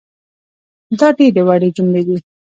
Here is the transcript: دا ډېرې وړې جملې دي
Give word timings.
دا 0.99 1.07
ډېرې 1.17 1.41
وړې 1.47 1.69
جملې 1.75 2.01
دي 2.07 2.17